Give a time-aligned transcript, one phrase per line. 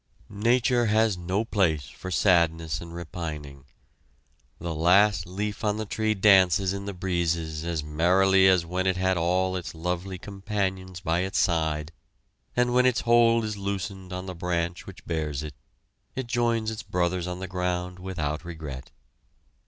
[0.43, 3.65] Nature has no place for sadness and repining.
[4.57, 8.97] The last leaf on the tree dances in the breezes as merrily as when it
[8.97, 11.91] had all its lovely companions by its side,
[12.55, 15.53] and when its hold is loosened on the branch which bares it,
[16.15, 18.89] it joins its brothers on the ground without regret.